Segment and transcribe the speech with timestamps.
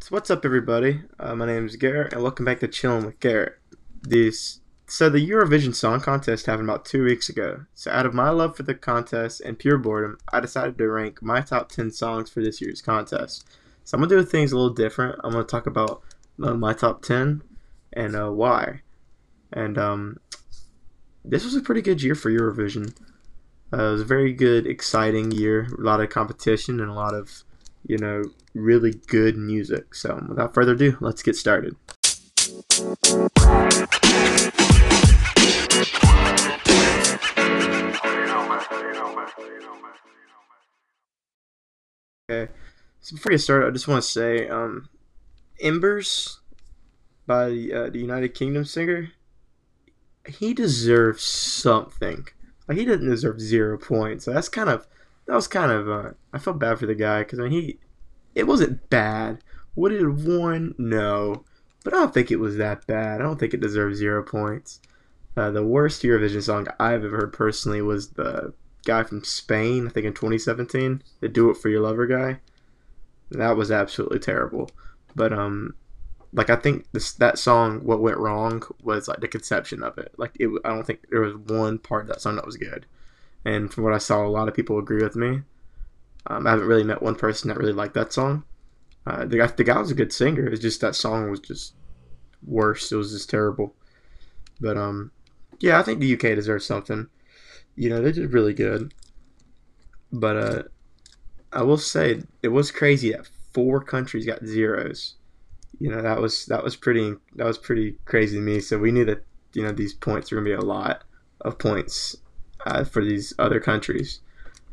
[0.00, 1.02] So what's up, everybody?
[1.18, 3.58] Uh, my name is Garrett, and welcome back to Chilling with Garrett.
[4.00, 7.66] This so the Eurovision Song Contest happened about two weeks ago.
[7.74, 11.20] So out of my love for the contest and pure boredom, I decided to rank
[11.20, 13.44] my top ten songs for this year's contest.
[13.84, 15.20] So I'm gonna do things a little different.
[15.24, 16.00] I'm gonna talk about
[16.42, 17.42] uh, my top ten
[17.92, 18.82] and uh, why.
[19.52, 20.18] And um,
[21.24, 22.96] this was a pretty good year for Eurovision.
[23.72, 25.68] Uh, it was a very good, exciting year.
[25.76, 27.42] A lot of competition and a lot of,
[27.86, 28.22] you know,
[28.58, 29.94] really good music.
[29.94, 31.76] So without further ado, let's get started.
[42.30, 42.52] Okay,
[43.00, 44.88] so before we start, I just want to say, um,
[45.60, 46.40] "Embers"
[47.26, 49.12] by uh, the United Kingdom singer,
[50.26, 52.26] he deserves something.
[52.66, 54.24] Like he didn't deserve zero points.
[54.24, 54.86] So that's kind of
[55.26, 57.78] that was kind of uh, I felt bad for the guy because I mean he
[58.34, 59.42] it wasn't bad.
[59.76, 60.74] Would it have won?
[60.78, 61.44] No,
[61.84, 63.20] but I don't think it was that bad.
[63.20, 64.80] I don't think it deserves zero points.
[65.36, 68.52] Uh, the worst Eurovision song I've ever heard personally was the
[68.84, 72.40] guy from Spain, I think in 2017, the "Do It for Your Lover" guy.
[73.30, 74.70] That was absolutely terrible.
[75.14, 75.74] But um,
[76.32, 80.12] like I think this that song, what went wrong was like the conception of it.
[80.16, 82.86] Like it, I don't think there was one part of that song that was good.
[83.44, 85.42] And from what I saw, a lot of people agree with me.
[86.28, 88.44] Um, I haven't really met one person that really liked that song.
[89.06, 90.46] Uh, the guy, the guy was a good singer.
[90.46, 91.74] It's just that song was just
[92.46, 92.92] worse.
[92.92, 93.74] It was just terrible.
[94.60, 95.10] But um,
[95.60, 97.08] yeah, I think the UK deserves something.
[97.74, 98.92] You know, they did really good.
[100.12, 100.62] But uh,
[101.52, 105.14] I will say it was crazy that four countries got zeros.
[105.78, 108.60] You know, that was that was pretty that was pretty crazy to me.
[108.60, 111.04] So we knew that you know these points were gonna be a lot
[111.40, 112.16] of points
[112.66, 114.20] uh, for these other countries.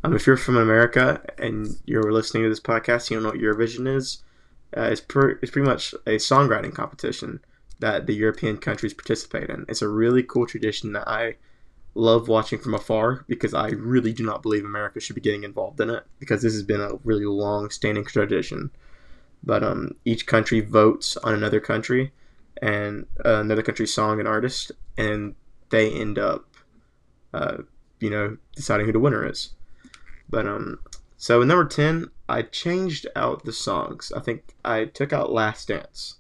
[0.06, 3.40] Um, if you're from America and you're listening to this podcast, you don't know what
[3.40, 4.22] Eurovision is.
[4.78, 7.40] Uh, it's, per, it's pretty much a songwriting competition
[7.80, 9.66] that the European countries participate in.
[9.68, 11.38] It's a really cool tradition that I
[11.96, 15.82] love watching from afar because I really do not believe America should be getting involved
[15.82, 18.70] in it because this has been a really long standing tradition.
[19.44, 22.12] But um, each country votes on another country
[22.62, 25.34] and uh, another country's song and artist, and
[25.72, 26.46] they end up,
[27.34, 27.58] uh,
[28.00, 29.50] you know, deciding who the winner is.
[30.30, 30.80] But um,
[31.18, 34.12] so number ten, I changed out the songs.
[34.16, 36.16] I think I took out Last Dance,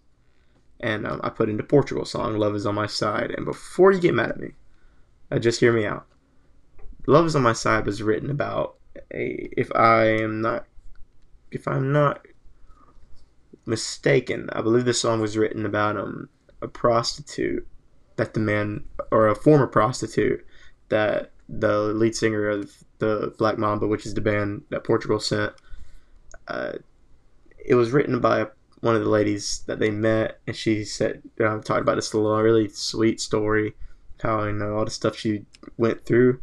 [0.79, 3.99] and um, I put into Portugal song "Love Is on My Side." And before you
[3.99, 4.51] get mad at me,
[5.31, 6.05] uh, just hear me out.
[7.07, 8.75] "Love Is on My Side" was written about
[9.13, 10.65] a if I am not
[11.51, 12.25] if I'm not
[13.65, 16.29] mistaken, I believe this song was written about um
[16.61, 17.67] a prostitute
[18.15, 20.45] that the man or a former prostitute
[20.89, 25.53] that the lead singer of the Black Mamba, which is the band that Portugal sent.
[26.47, 26.73] Uh,
[27.63, 28.47] it was written by
[28.81, 32.39] one of the ladies that they met, and she said uh, talked about this little
[32.41, 33.73] really sweet story,
[34.21, 35.45] how you know all the stuff she
[35.77, 36.39] went through,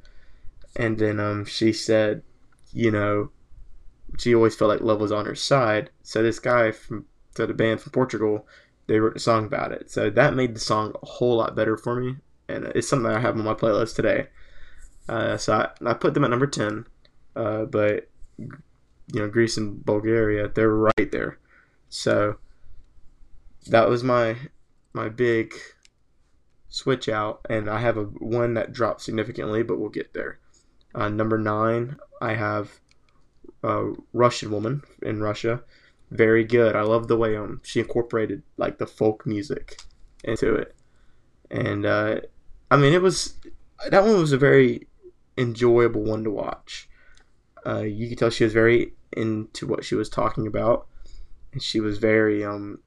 [0.77, 2.23] and then um, she said,
[2.73, 3.31] you know,
[4.19, 5.91] she always felt like love was on her side.
[6.03, 8.47] So this guy from so the band from Portugal,
[8.87, 9.91] they wrote a song about it.
[9.91, 12.17] So that made the song a whole lot better for me,
[12.49, 14.27] and it's something I have on my playlist today.
[15.09, 16.87] Uh, so I, I put them at number 10.
[17.35, 18.09] Uh, but,
[18.39, 21.39] you know, Greece and Bulgaria, they're right there.
[21.89, 22.37] So
[23.67, 24.37] that was my
[24.95, 25.55] my big
[26.69, 27.41] switch out.
[27.49, 30.39] And I have a one that dropped significantly, but we'll get there.
[30.95, 32.81] Uh, number 9, I have
[33.63, 35.63] a Russian woman in Russia.
[36.11, 36.77] Very good.
[36.77, 39.81] I love the way um she incorporated like the folk music
[40.25, 40.75] into it.
[41.51, 42.21] And uh,
[42.71, 43.35] I mean, it was
[43.89, 44.87] that one was a very
[45.43, 46.89] enjoyable one to watch.
[47.67, 50.87] Uh, you could tell she was very into what she was talking about,
[51.53, 52.79] and she was very um,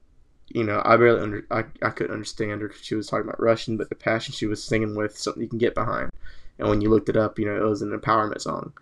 [0.48, 3.42] you know, I barely under I, I couldn't understand her because she was talking about
[3.42, 6.10] Russian, but the passion she was singing with something you can get behind.
[6.58, 8.72] And when you looked it up, you know, it was an empowerment song,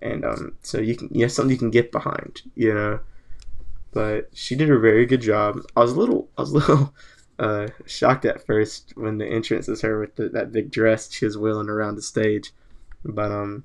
[0.00, 3.00] and um, so you can yeah something you can get behind, you know.
[3.92, 5.60] But she did a very good job.
[5.76, 6.94] I was a little I was a little
[7.38, 11.24] uh, shocked at first when the entrance is her with the, that big dress she
[11.26, 12.52] was wheeling around the stage
[13.04, 13.64] but um,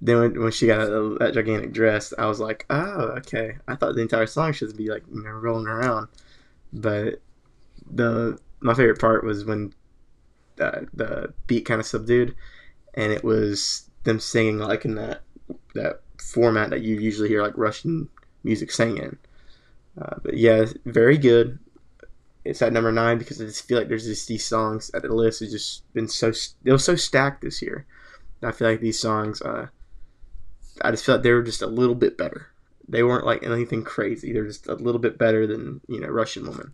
[0.00, 3.56] then when, when she got a, that gigantic dress, I was like, oh, okay.
[3.68, 6.08] I thought the entire song should be like rolling around,
[6.72, 7.20] but
[7.90, 9.72] the my favorite part was when
[10.56, 12.34] the the beat kind of subdued,
[12.94, 15.22] and it was them singing like in that
[15.74, 18.08] that format that you usually hear like Russian
[18.44, 19.16] music singing.
[20.00, 21.58] Uh, but yeah, very good
[22.44, 25.12] it's at number nine because I just feel like there's just these songs at the
[25.12, 26.32] list has just been so
[26.62, 27.86] they were so stacked this year.
[28.42, 29.66] I feel like these songs, uh,
[30.80, 32.46] I just feel like they were just a little bit better
[32.88, 34.32] They weren't like anything crazy.
[34.32, 36.72] They're just a little bit better than you know Russian Woman.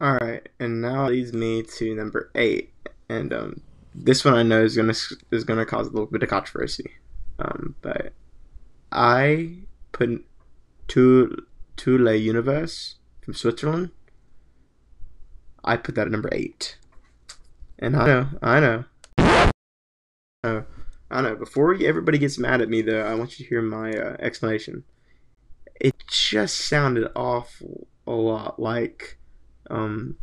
[0.00, 2.72] All right, and now leads me to number eight,
[3.10, 3.60] and um,
[3.94, 4.94] this one I know is gonna
[5.30, 6.92] is gonna cause a little bit of controversy,
[7.38, 8.14] um, but
[8.90, 9.58] I
[9.92, 10.24] put
[10.88, 11.44] to
[11.76, 12.96] to le Universe
[13.30, 13.90] from Switzerland.
[15.62, 16.78] I put that at number eight,
[17.78, 18.84] and I know, I know,
[20.42, 20.62] uh,
[21.10, 21.36] I know.
[21.36, 24.82] Before everybody gets mad at me, though, I want you to hear my uh, explanation.
[25.80, 29.18] It just sounded awful a lot like
[29.70, 30.16] um,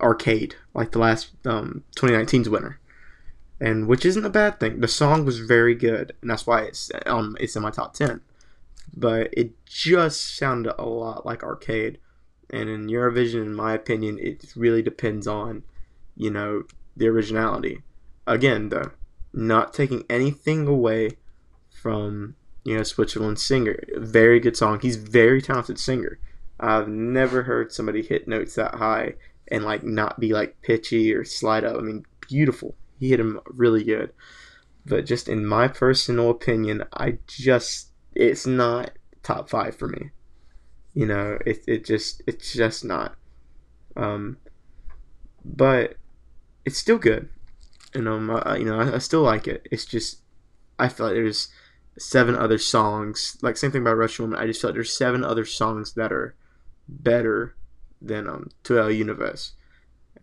[0.00, 2.80] Arcade, like the last um, 2019's winner,
[3.60, 4.80] and which isn't a bad thing.
[4.80, 8.22] The song was very good, and that's why it's um it's in my top ten.
[8.96, 11.98] But it just sounded a lot like Arcade,
[12.50, 15.62] and in Eurovision, in my opinion, it really depends on,
[16.16, 16.64] you know,
[16.96, 17.82] the originality.
[18.26, 18.92] Again, though,
[19.32, 21.16] not taking anything away
[21.70, 22.34] from
[22.64, 23.82] you know Switzerland's singer.
[23.96, 24.80] Very good song.
[24.80, 26.18] He's very talented singer.
[26.60, 29.14] I've never heard somebody hit notes that high
[29.48, 31.76] and like not be like pitchy or slide up.
[31.76, 32.74] I mean, beautiful.
[32.98, 34.12] He hit him really good.
[34.84, 38.90] But just in my personal opinion, I just it's not
[39.22, 40.10] top five for me.
[40.94, 43.16] You know, it it just it's just not.
[43.96, 44.38] Um,
[45.44, 45.96] but
[46.64, 47.28] it's still good,
[47.94, 49.66] and um, I, you know, I, I still like it.
[49.70, 50.22] It's just
[50.78, 51.48] I feel like there's
[51.98, 53.38] seven other songs.
[53.42, 54.38] Like same thing about Russian Woman.
[54.38, 56.34] I just feel like there's seven other songs that are
[56.88, 57.54] better
[58.00, 59.52] than um To El Universe.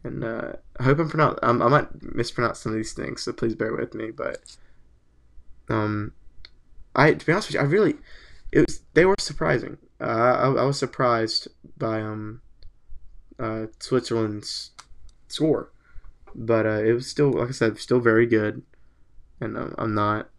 [0.03, 1.39] And uh, I hope I'm pronounce.
[1.41, 4.11] Um, I might mispronounce some of these things, so please bear with me.
[4.11, 4.55] But
[5.67, 6.13] um,
[6.95, 7.95] I to be honest with you, I really
[8.55, 9.77] it was they were surprising.
[9.99, 12.41] Uh, I, I was surprised by um
[13.37, 14.71] uh, Switzerland's
[15.27, 15.71] score,
[16.33, 18.63] but uh, it was still like I said, still very good,
[19.41, 20.29] and um, I'm not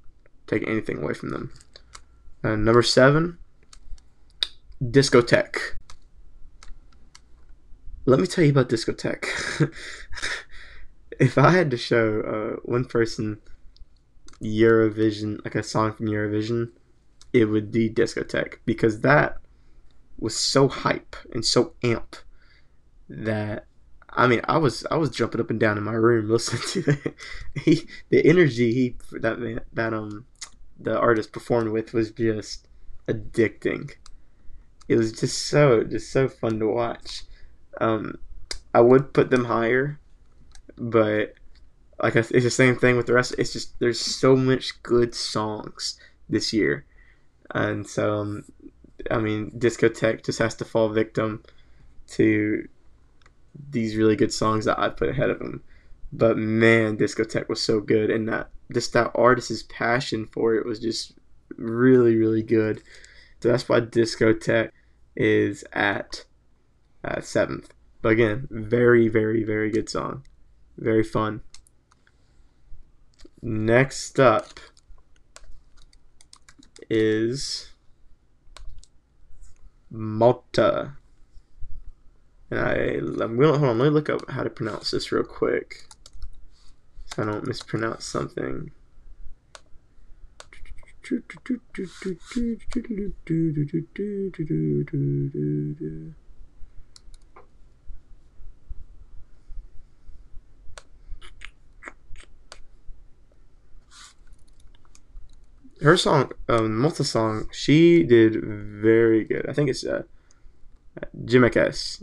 [0.46, 1.52] taking anything away from them.
[2.42, 3.36] Uh, number seven,
[4.82, 5.76] Discoteque.
[8.06, 9.26] Let me tell you about Discoteque.
[11.20, 13.40] if I had to show uh, one person
[14.40, 16.70] Eurovision, like a song from Eurovision,
[17.40, 19.38] it would be Discoteque because that
[20.18, 22.16] was so hype and so amp
[23.08, 23.66] that
[24.10, 27.14] I mean I was I was jumping up and down in my room listening to
[27.54, 30.26] he the energy he that that um
[30.78, 32.68] the artist performed with was just
[33.08, 33.92] addicting.
[34.88, 37.22] It was just so just so fun to watch.
[37.80, 38.18] Um,
[38.74, 40.00] I would put them higher,
[40.76, 41.34] but
[42.02, 43.34] like it's the same thing with the rest.
[43.38, 45.98] It's just there's so much good songs
[46.28, 46.84] this year,
[47.54, 48.44] and so um,
[49.10, 51.42] I mean, Discoteque just has to fall victim
[52.08, 52.68] to
[53.70, 55.62] these really good songs that I put ahead of him.
[56.12, 60.78] But man, Discoteque was so good, and that just that artist's passion for it was
[60.78, 61.14] just
[61.56, 62.82] really, really good.
[63.42, 64.70] So that's why Discoteque
[65.14, 66.24] is at
[67.04, 67.72] uh, seventh.
[68.02, 70.24] But again, very, very, very good song.
[70.78, 71.42] Very fun.
[73.42, 74.60] Next up
[76.88, 77.72] is
[79.90, 80.92] Malta.
[82.50, 82.74] And I,
[83.24, 83.78] I'm gonna hold on.
[83.78, 85.86] Let me look up how to pronounce this real quick,
[87.06, 88.70] so I don't mispronounce something.
[105.82, 109.46] Her song, um, Malta song, she did very good.
[109.48, 110.04] I think it's uh,
[111.24, 112.02] Je Me Casse,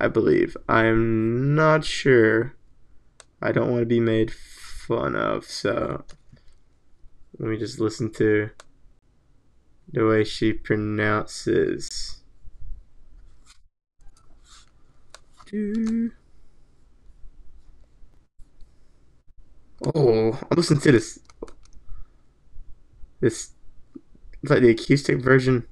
[0.00, 0.56] I believe.
[0.68, 2.56] I'm not sure.
[3.40, 6.04] I don't want to be made fun of, so
[7.38, 8.50] let me just listen to
[9.92, 12.22] the way she pronounces.
[19.94, 21.20] Oh, I'm listening to this
[23.24, 23.52] this
[24.42, 25.66] it's like the acoustic version.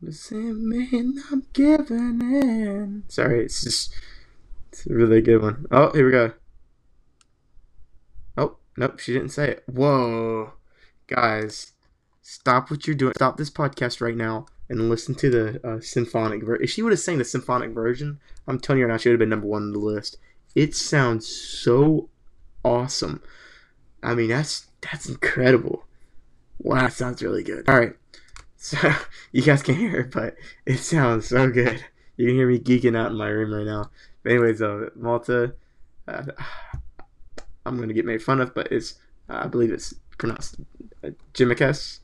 [0.00, 3.02] The same man I'm giving in.
[3.08, 3.92] Sorry, it's just
[4.70, 5.66] it's a really good one.
[5.72, 6.32] Oh, here we go.
[8.36, 9.64] Oh, nope, she didn't say it.
[9.66, 10.52] Whoa.
[11.08, 11.72] Guys,
[12.30, 13.12] stop what you're doing.
[13.16, 16.62] Stop this podcast right now and listen to the uh, symphonic version.
[16.62, 19.14] If she would have sang the symphonic version, I'm telling you right now, she would
[19.14, 20.16] have been number one on the list.
[20.54, 22.08] It sounds so
[22.64, 23.20] awesome.
[24.00, 25.84] I mean, that's that's incredible.
[26.58, 27.68] Wow, that sounds really good.
[27.68, 27.94] All right,
[28.56, 28.78] So
[29.32, 31.84] you guys can hear it, but it sounds so good.
[32.16, 33.90] You can hear me geeking out in my room right now.
[34.22, 35.54] But anyways, uh, Malta,
[36.06, 36.22] uh,
[37.66, 38.94] I'm gonna get made fun of, but it's
[39.28, 40.60] uh, I believe it's pronounced
[41.02, 42.00] uh, Jimicus.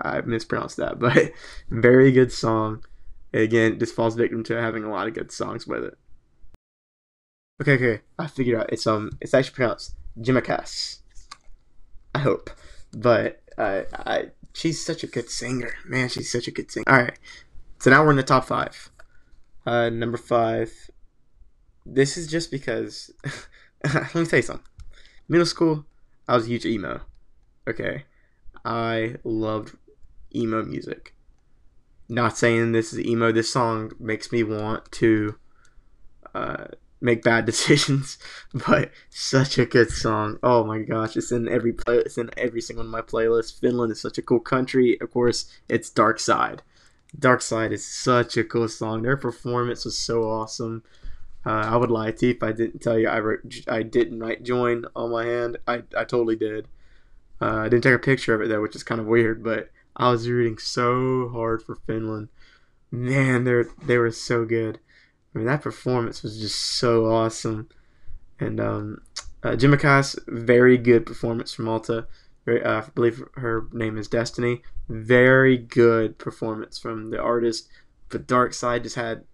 [0.00, 1.32] I mispronounced that, but
[1.70, 2.84] very good song.
[3.32, 5.98] Again, just falls victim to having a lot of good songs with it.
[7.60, 11.00] Okay, okay, I figured out it's um it's actually pronounced Jimicus.
[12.14, 12.50] I hope,
[12.92, 16.08] but uh, I she's such a good singer, man.
[16.08, 16.84] She's such a good singer.
[16.86, 17.18] All right,
[17.78, 18.90] so now we're in the top five.
[19.66, 20.72] Uh, number five.
[21.84, 23.10] This is just because.
[23.84, 24.66] let me tell you something.
[25.28, 25.84] Middle school,
[26.26, 27.00] I was a huge emo.
[27.68, 28.04] Okay,
[28.64, 29.76] I loved
[30.34, 31.14] emo music.
[32.08, 33.32] Not saying this is emo.
[33.32, 35.36] This song makes me want to
[36.34, 36.64] uh,
[37.00, 38.18] make bad decisions,
[38.52, 40.38] but such a good song.
[40.42, 41.98] Oh my gosh, it's in every play.
[41.98, 43.58] It's in every single one of my playlists.
[43.58, 44.98] Finland is such a cool country.
[45.00, 46.62] Of course, it's Dark Side.
[47.18, 49.02] Dark Side is such a cool song.
[49.02, 50.82] Their performance was so awesome.
[51.46, 54.20] Uh, I would lie to you if I didn't tell you I wrote, I didn't
[54.20, 55.58] write join on my hand.
[55.66, 56.68] I, I totally did.
[57.40, 59.42] Uh, I didn't take a picture of it though, which is kind of weird.
[59.42, 62.28] But I was rooting so hard for Finland.
[62.90, 64.78] Man, they they were so good.
[65.34, 67.68] I mean, that performance was just so awesome.
[68.40, 69.02] And um,
[69.42, 69.56] uh,
[70.26, 72.06] very good performance from Malta.
[72.44, 74.62] Very, uh, I believe her name is Destiny.
[74.88, 77.68] Very good performance from the artist.
[78.08, 79.24] But Dark Side just had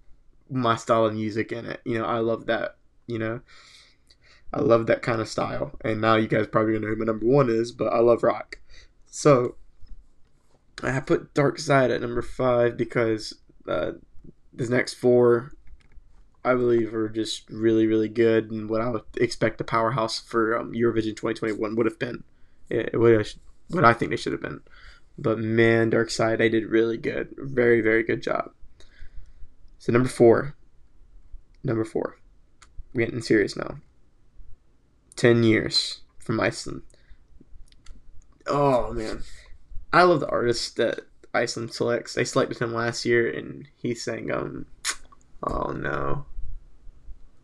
[0.51, 1.81] my style of music in it.
[1.85, 2.77] You know, I love that.
[3.07, 3.41] You know,
[4.53, 5.73] I love that kind of style.
[5.85, 8.59] And now you guys probably know who my number one is, but I love rock.
[9.07, 9.57] So
[10.85, 13.35] I put Dark Side at number five because
[13.69, 13.93] uh,
[14.53, 15.53] the next four
[16.45, 20.59] I believe are just really, really good, and what I would expect the powerhouse for
[20.59, 22.23] um, Eurovision 2021 would have been.
[22.69, 23.29] It, would have,
[23.69, 24.61] what I think they should have been.
[25.17, 27.35] But man, Dark Side, they did really good.
[27.39, 28.51] Very, very good job.
[29.79, 30.55] So number four.
[31.63, 32.19] Number four.
[32.93, 33.79] We're getting serious now.
[35.17, 36.83] Ten years from Iceland.
[38.47, 39.23] Oh man.
[39.95, 41.01] I love the artist that
[41.33, 42.15] Iceland selects.
[42.15, 44.67] They selected him last year and he sang um
[45.43, 46.27] oh no.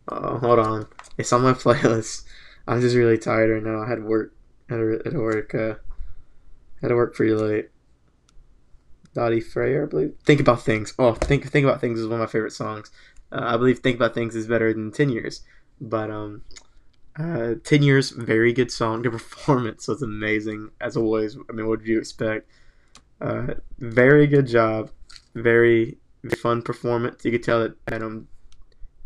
[0.07, 0.87] Oh, hold on.
[1.17, 2.23] It's on my playlist.
[2.67, 3.81] I'm just really tired right now.
[3.81, 4.33] I had work.
[4.69, 5.55] Had to, had to work.
[5.55, 5.75] Uh,
[6.81, 7.69] had to work pretty late.
[9.15, 10.13] Daði Freyr, I believe.
[10.25, 10.93] Think about things.
[10.97, 12.91] Oh, think think about things is one of my favorite songs.
[13.31, 15.41] Uh, I believe think about things is better than ten years.
[15.79, 16.43] But um,
[17.17, 19.01] uh, ten years, very good song.
[19.01, 21.37] The performance was amazing as always.
[21.49, 22.49] I mean, what did you expect?
[23.19, 24.89] Uh, very good job.
[25.35, 25.97] Very,
[26.29, 27.23] fun performance.
[27.25, 28.27] You could tell that, that um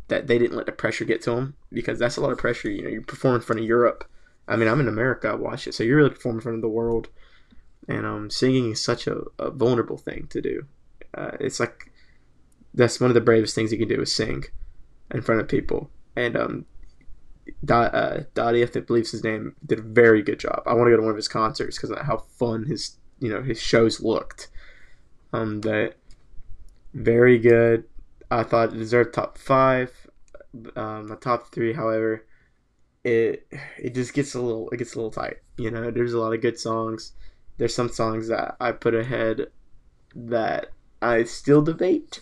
[0.07, 2.69] that they didn't let the pressure get to them because that's a lot of pressure.
[2.69, 4.07] You know, you perform in front of Europe.
[4.47, 5.29] I mean, I'm in America.
[5.29, 7.07] I watch it, so you're really performing in front of the world.
[7.87, 10.65] And um, singing is such a, a vulnerable thing to do.
[11.13, 11.91] Uh, it's like
[12.73, 14.43] that's one of the bravest things you can do is sing
[15.11, 15.89] in front of people.
[16.15, 16.65] And um,
[17.69, 20.63] uh, Daði, I think believes his name, did a very good job.
[20.65, 23.29] I want to go to one of his concerts because of how fun his you
[23.29, 24.49] know his shows looked.
[25.33, 25.95] Um, that
[26.93, 27.85] very good.
[28.31, 29.91] I thought it deserved top five.
[30.75, 32.25] Um, the top three, however,
[33.03, 33.47] it
[33.77, 35.37] it just gets a little it gets a little tight.
[35.57, 37.13] You know, there's a lot of good songs.
[37.57, 39.47] There's some songs that I put ahead
[40.15, 40.71] that
[41.01, 42.21] I still debate,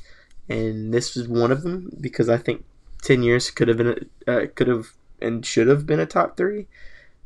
[0.49, 2.65] and this was one of them because I think
[3.01, 6.67] ten years could have been uh, could have and should have been a top three,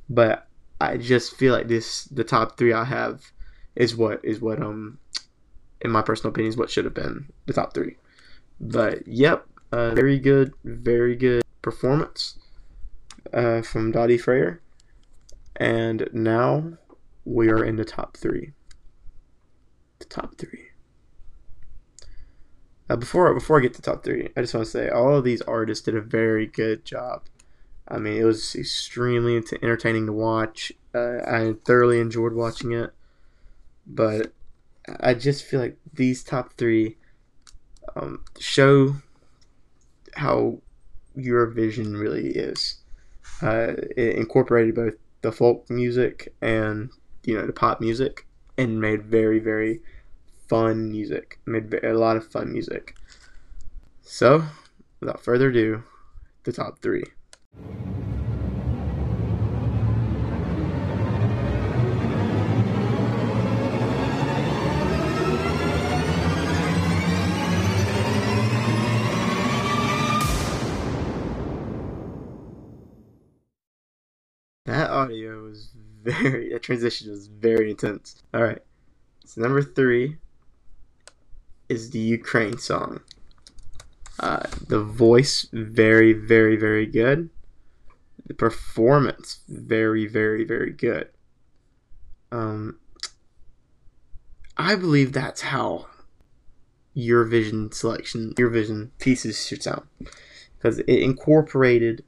[0.10, 0.48] but
[0.80, 3.32] I just feel like this the top three I have
[3.75, 5.00] is what is what um
[5.82, 7.98] in my personal opinion is what should have been the top three.
[8.60, 12.39] But yep, uh, very good, very good performance
[13.34, 14.60] uh, from Daði Freyr.
[15.56, 16.77] And now
[17.25, 18.54] we are in the top three.
[20.00, 20.66] The top three.
[22.89, 25.24] Uh, before before I get to top three, I just want to say all of
[25.24, 27.24] these artists did a very good job.
[27.88, 30.72] I mean, it was extremely entertaining to watch.
[30.94, 32.91] Uh, I thoroughly enjoyed watching it,
[33.86, 34.34] but
[35.00, 36.98] I just feel like these top three
[37.96, 38.96] um, show
[40.15, 40.60] how
[41.17, 42.77] Eurovision really is.
[43.41, 46.89] Uh, it incorporated both the folk music and
[47.24, 48.25] you know the pop music,
[48.58, 49.82] and made very very
[50.48, 51.39] fun music.
[51.46, 52.96] Made a lot of fun music.
[54.01, 54.44] So,
[55.00, 55.84] without further ado,
[56.44, 57.03] the top three.
[74.68, 75.70] That audio was
[76.04, 78.22] very, that transition was very intense.
[78.34, 78.62] All right.
[79.26, 80.18] So number three
[81.70, 83.00] is the Ukraine song.
[84.20, 87.30] Uh, the voice very very very good.
[88.27, 91.10] The performance very very very good.
[92.31, 92.79] Um,
[94.57, 95.88] I believe that's how
[96.98, 99.84] Eurovision selection, Eurovision pieces should sound,
[100.57, 102.03] because it incorporated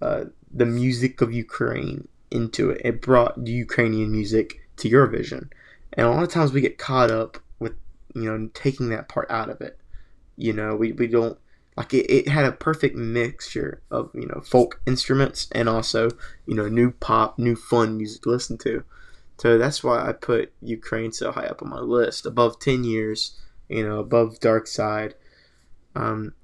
[0.00, 2.80] uh, the music of Ukraine into it.
[2.82, 5.50] It brought Ukrainian music to Eurovision,
[5.92, 7.74] and a lot of times we get caught up with
[8.14, 9.78] you know taking that part out of it.
[10.36, 11.38] You know, we, we don't
[11.76, 16.10] like it, it had a perfect mixture of you know folk instruments and also
[16.46, 18.84] you know new pop, new fun music to listen to.
[19.38, 23.38] So that's why I put Ukraine so high up on my list, above ten years
[23.68, 25.14] you know, above Dark Side.
[25.94, 26.34] Um,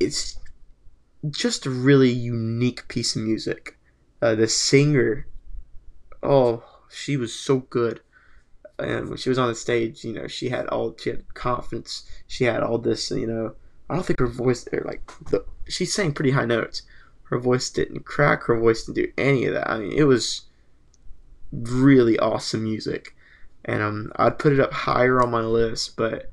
[0.00, 0.38] it's
[1.30, 3.78] just a really unique piece of music.
[4.22, 5.26] Uh, the singer,
[6.22, 8.00] oh, she was so good.
[8.78, 12.08] And when she was on the stage, you know, she had all she had confidence.
[12.26, 13.54] She had all this, you know.
[13.88, 16.82] I don't think her voice, or like the, she sang pretty high notes.
[17.24, 18.44] Her voice didn't crack.
[18.44, 19.70] Her voice didn't do any of that.
[19.70, 20.42] I mean, it was
[21.52, 23.14] really awesome music,
[23.64, 26.30] and um, I'd put it up higher on my list, but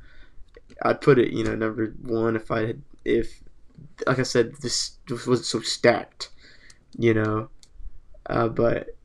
[0.83, 3.41] I'd put it, you know, number one if I had, if,
[4.07, 6.29] like I said, this, wasn't so stacked,
[6.97, 7.49] you know.
[8.25, 8.95] Uh, but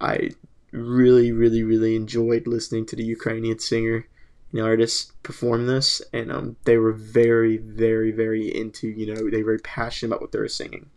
[0.00, 0.30] I
[0.70, 4.06] really, really, really enjoyed listening to the Ukrainian singer,
[4.52, 9.30] you know, artist perform this, and um, they were very, very, very into, you know,
[9.30, 10.90] they were very passionate about what they were singing,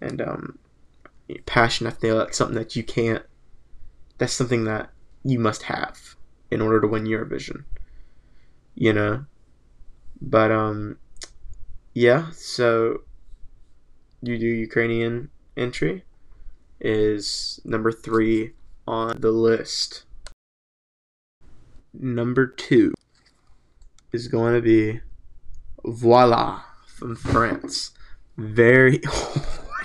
[0.00, 0.58] and um,
[1.46, 1.86] passion.
[1.86, 3.24] I feel that's something that you can't.
[4.18, 4.90] That's something that
[5.24, 6.16] you must have
[6.50, 7.64] in order to win Eurovision
[8.74, 9.24] you know.
[10.20, 10.98] But um
[11.94, 13.02] yeah, so
[14.20, 16.04] you do Ukrainian entry
[16.80, 18.52] is number 3
[18.86, 20.04] on the list.
[21.98, 22.92] Number 2
[24.12, 25.00] is going to be
[25.84, 27.92] Voila from France.
[28.36, 29.00] Very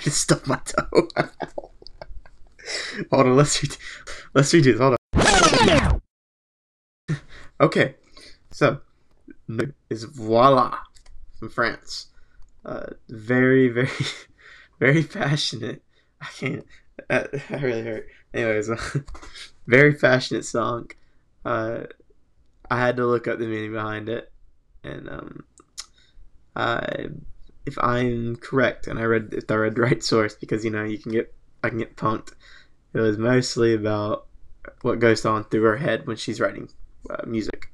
[0.00, 1.08] just stuck my toe.
[3.10, 3.78] Hold on, let's redo,
[4.34, 4.80] let's redo this.
[4.80, 4.96] Hold
[5.88, 6.00] on.
[7.60, 7.94] okay,
[8.50, 8.80] so,
[9.88, 10.78] is voila
[11.38, 12.06] from France.
[12.64, 13.88] Uh, very, very,
[14.78, 15.82] very passionate.
[16.20, 16.64] I can't.
[17.08, 18.08] That, that really hurt.
[18.32, 18.70] Anyways,
[19.66, 20.90] very passionate song.
[21.44, 21.84] Uh,
[22.70, 24.30] I had to look up the meaning behind it,
[24.84, 25.44] and um,
[26.54, 27.08] I,
[27.66, 30.84] if I'm correct, and I read if I read the right source, because you know
[30.84, 32.32] you can get I can get punked.
[32.92, 34.26] It was mostly about
[34.82, 36.68] what goes on through her head when she's writing
[37.08, 37.70] uh, music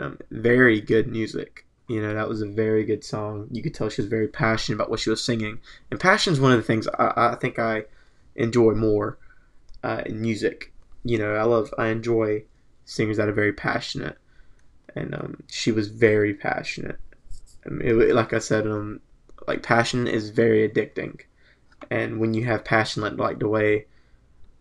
[0.00, 1.64] um, very good music.
[1.88, 3.48] You know, that was a very good song.
[3.50, 5.60] You could tell she was very passionate about what she was singing.
[5.90, 7.84] And passion is one of the things I, I think I
[8.34, 9.18] enjoy more
[9.84, 10.72] uh, in music.
[11.04, 12.42] You know, I love, I enjoy
[12.86, 14.16] singers that are very passionate.
[14.94, 16.98] And um, she was very passionate.
[17.66, 19.00] It, like I said, um,
[19.46, 21.20] like passion is very addicting.
[21.90, 23.86] And when you have passion, like, like the way,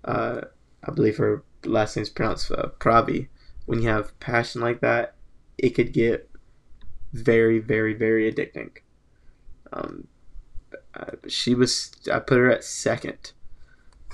[0.03, 0.41] uh,
[0.83, 3.29] I believe her last name is pronounced uh, Pravi,
[3.65, 5.15] when you have passion like that,
[5.57, 6.29] it could get
[7.13, 8.71] very, very, very addicting.
[9.71, 10.07] Um,
[11.27, 13.31] she was, I put her at second.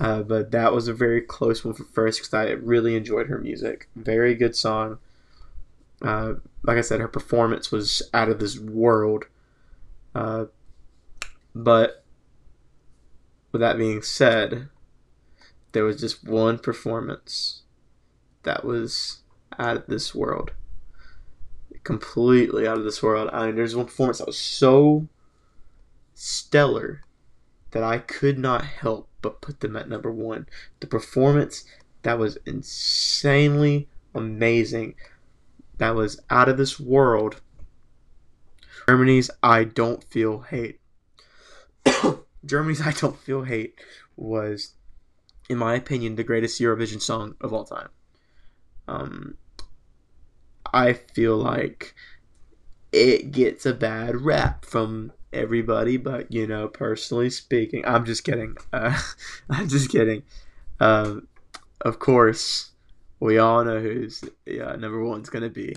[0.02, 3.38] Uh, but that was a very close one for first because I really enjoyed her
[3.38, 3.88] music.
[3.96, 4.98] Very good song.
[6.02, 6.34] Uh,
[6.64, 9.26] like I said, her performance was out of this world.
[10.16, 10.46] Uh,
[11.54, 12.04] but
[13.52, 14.70] with that being said,
[15.74, 17.62] there was just one performance
[18.42, 19.20] that was
[19.60, 20.52] out of this world
[21.84, 23.30] completely out of this world.
[23.34, 25.08] I mean, there's one performance that was so
[26.14, 27.04] stellar
[27.72, 30.48] that I could not help but put them at number one.
[30.80, 31.66] The performance
[32.04, 34.96] that was insanely amazing,
[35.78, 37.42] that was out of this world.
[38.88, 40.80] Germany's I Don't Feel Hate.
[42.46, 43.76] Germany's I Don't Feel Hate
[44.16, 44.74] was,
[45.50, 47.90] in my opinion, the greatest Eurovision song of all time.
[48.88, 49.38] Um,
[50.74, 51.96] I feel like
[52.92, 58.58] it gets a bad rap from everybody, but you know, personally speaking, I'm just kidding.
[58.74, 58.98] Uh,
[59.50, 60.24] I'm just kidding.
[60.80, 61.28] Um,
[61.82, 62.72] of course,
[63.20, 65.76] we all know who's yeah, number one's gonna be.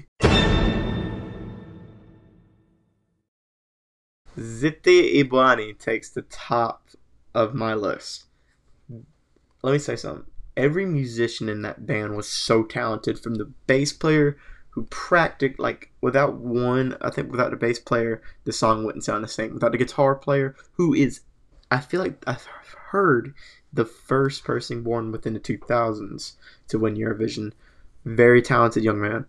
[4.39, 6.89] Ziti Ibuani takes the top
[7.35, 8.25] of my list.
[9.63, 10.27] Let me say something.
[10.57, 14.37] Every musician in that band was so talented, from the bass player
[14.75, 19.25] who practiced like without one I think without the bass player the song wouldn't sound
[19.25, 21.21] the same without the guitar player who is
[21.71, 22.47] I feel like I've
[22.91, 23.35] heard
[23.73, 26.33] the first person born within the 2000s
[26.69, 27.53] to win Eurovision
[28.05, 29.27] very talented young man.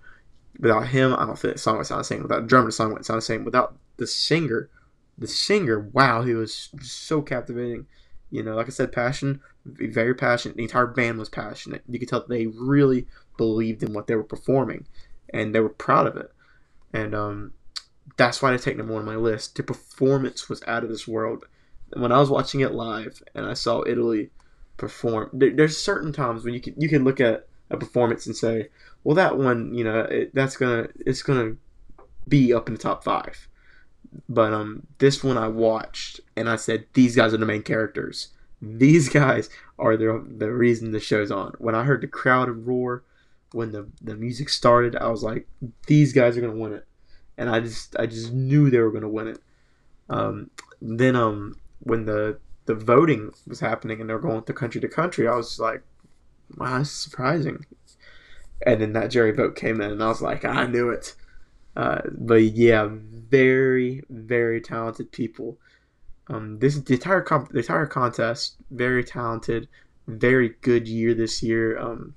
[0.60, 2.23] Without him, I don't think the song would sound the same.
[2.23, 3.43] Without the drummer, the song wouldn't sound the same.
[3.43, 4.69] Without the singer,
[5.17, 7.88] the singer, wow, he was so captivating.
[8.31, 10.58] You know, like I said, passion, very passionate.
[10.58, 11.84] The entire band was passionate.
[11.88, 14.86] You could tell they really believed in what they were performing,
[15.29, 16.31] and they were proud of it.
[16.93, 17.53] And um,
[18.17, 19.55] that's why I take number one on my list.
[19.55, 21.45] The performance was out of this world.
[21.93, 24.31] When I was watching it live and I saw Italy
[24.77, 28.35] perform, there, there's certain times when you can you can look at a performance and
[28.35, 28.69] say,
[29.03, 31.55] well, that one, you know, it, that's gonna it's gonna
[32.27, 33.47] be up in the top five.
[34.29, 38.29] But um, this one I watched and I said these guys are the main characters.
[38.61, 41.53] These guys are the the reason the show's on.
[41.57, 43.03] When I heard the crowd roar,
[43.56, 45.48] when the the music started, I was like,
[45.88, 46.86] these guys are gonna win it,
[47.38, 49.39] and I just I just knew they were gonna win it.
[50.10, 54.82] Um, then um, when the the voting was happening and they were going to country
[54.82, 55.84] to country, I was like,
[56.58, 57.65] wow, that's surprising.
[58.65, 61.15] And then that jury vote came in, and I was like, I knew it.
[61.78, 65.58] Uh, but yeah, very, very talented people.
[66.28, 69.70] Um, this the entire comp- the entire contest, very talented,
[70.08, 71.78] very good year this year.
[71.80, 72.15] Um,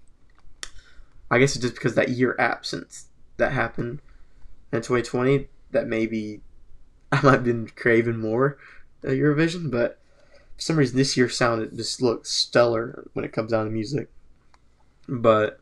[1.31, 4.01] I guess it's just because that year absence that happened
[4.73, 6.41] in 2020 that maybe
[7.13, 8.59] I might have been craving more
[9.05, 10.01] uh, Eurovision, but
[10.57, 14.09] for some reason this year sounded just looked stellar when it comes down to music.
[15.09, 15.61] But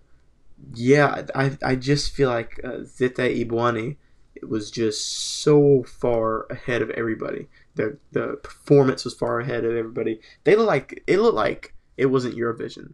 [0.75, 3.97] yeah, I, I just feel like uh, Zeta Ibuani
[4.35, 5.07] it was just
[5.43, 7.49] so far ahead of everybody.
[7.75, 10.21] The the performance was far ahead of everybody.
[10.45, 12.93] They look like it looked like it wasn't Eurovision.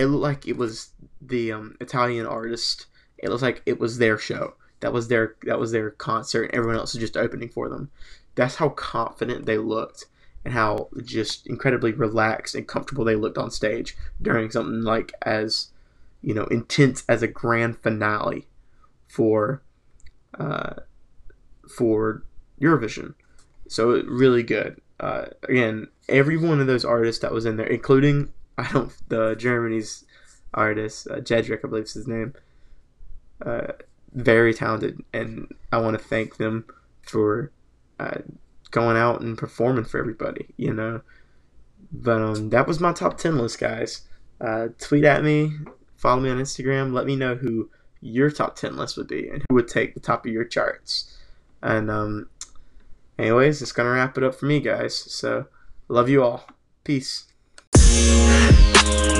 [0.00, 2.86] It looked like it was the um, Italian artist.
[3.18, 4.54] It looked like it was their show.
[4.80, 6.44] That was their that was their concert.
[6.44, 7.90] And everyone else was just opening for them.
[8.34, 10.06] That's how confident they looked
[10.42, 15.68] and how just incredibly relaxed and comfortable they looked on stage during something like as
[16.22, 18.48] you know intense as a grand finale
[19.06, 19.62] for
[20.38, 20.76] uh,
[21.68, 22.22] for
[22.58, 23.12] Eurovision.
[23.68, 24.80] So really good.
[24.98, 29.34] Uh, again, every one of those artists that was in there, including I don't the
[29.34, 30.04] Germany's
[30.52, 32.34] artist uh, Jendrik, I believe is his name.
[33.44, 33.72] Uh,
[34.12, 36.66] very talented, and I want to thank them
[37.02, 37.52] for
[37.98, 38.18] uh,
[38.70, 40.46] going out and performing for everybody.
[40.56, 41.00] You know,
[41.92, 44.02] but um, that was my top ten list, guys.
[44.40, 45.52] Uh, tweet at me,
[45.96, 46.92] follow me on Instagram.
[46.92, 47.70] Let me know who
[48.00, 51.18] your top 10 list would be and who would take the top of your charts.
[51.62, 52.30] And, um,
[53.18, 54.96] anyways, it's to wrap it up for me, guys.
[54.96, 55.46] So,
[55.88, 56.46] love you all.
[56.84, 57.26] Peace.
[58.90, 59.19] Thank you.